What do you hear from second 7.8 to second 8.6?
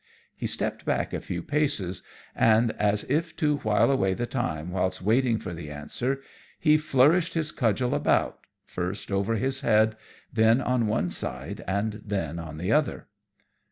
about,